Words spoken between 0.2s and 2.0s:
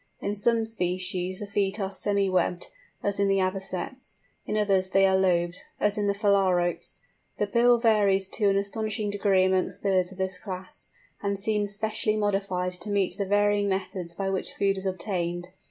some species the feet are